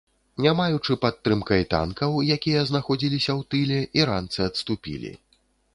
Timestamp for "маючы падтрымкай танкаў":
0.59-2.11